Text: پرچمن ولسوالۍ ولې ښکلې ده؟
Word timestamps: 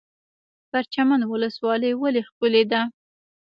پرچمن 0.69 1.21
ولسوالۍ 1.31 1.93
ولې 2.01 2.21
ښکلې 2.27 2.63
ده؟ 2.71 2.81